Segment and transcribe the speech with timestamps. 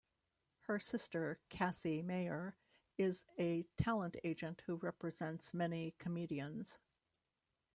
[0.61, 2.57] Her sister Cassie Mayer
[2.97, 6.79] is a talent agent who represents many comedians.